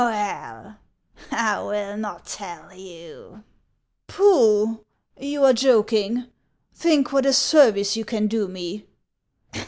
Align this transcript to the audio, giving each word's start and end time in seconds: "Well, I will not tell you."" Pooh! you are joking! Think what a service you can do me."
"Well, 0.01 0.77
I 1.29 1.59
will 1.61 1.95
not 1.95 2.25
tell 2.25 2.73
you."" 2.73 3.43
Pooh! 4.07 4.83
you 5.19 5.43
are 5.43 5.53
joking! 5.53 6.25
Think 6.73 7.11
what 7.13 7.27
a 7.27 7.33
service 7.33 7.95
you 7.95 8.03
can 8.03 8.25
do 8.27 8.47
me." 8.47 8.87